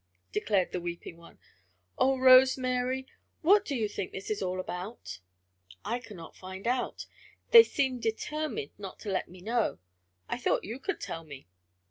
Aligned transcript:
declared 0.31 0.71
the 0.71 0.81
weeping 0.81 1.15
one. 1.15 1.37
"Oh, 1.95 2.17
Rose 2.17 2.57
Mary, 2.57 3.05
what 3.43 3.63
do 3.63 3.75
you 3.75 3.87
think 3.87 4.15
it 4.15 4.31
is 4.31 4.41
all 4.41 4.59
about?" 4.59 5.19
"I 5.85 5.99
cannot 5.99 6.35
find 6.35 6.65
out. 6.65 7.05
They 7.51 7.61
seem 7.61 7.99
determined 7.99 8.71
not 8.79 8.97
to 9.01 9.11
let 9.11 9.29
me 9.29 9.41
know. 9.41 9.77
I 10.27 10.39
thought 10.39 10.63
you 10.63 10.79
could 10.79 10.99
tell 11.01 11.23
me." 11.23 11.45